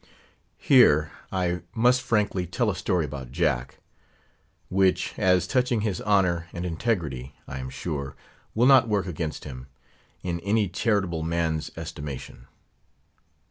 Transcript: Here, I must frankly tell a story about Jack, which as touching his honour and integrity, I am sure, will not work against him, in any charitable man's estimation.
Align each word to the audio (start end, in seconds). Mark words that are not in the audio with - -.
Here, 0.57 1.11
I 1.31 1.61
must 1.75 2.01
frankly 2.01 2.47
tell 2.47 2.71
a 2.71 2.75
story 2.75 3.05
about 3.05 3.31
Jack, 3.31 3.77
which 4.67 5.13
as 5.15 5.45
touching 5.45 5.81
his 5.81 6.01
honour 6.01 6.47
and 6.53 6.65
integrity, 6.65 7.35
I 7.47 7.59
am 7.59 7.69
sure, 7.69 8.15
will 8.55 8.65
not 8.65 8.89
work 8.89 9.05
against 9.05 9.43
him, 9.43 9.67
in 10.23 10.39
any 10.39 10.67
charitable 10.69 11.21
man's 11.21 11.69
estimation. 11.77 12.47